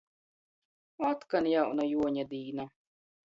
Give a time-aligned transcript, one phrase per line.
[1.09, 2.67] Otkon jauna Juoņadīna!